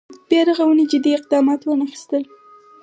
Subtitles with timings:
[0.29, 2.23] بیا رغونې جدي اقدامات وانخېستل.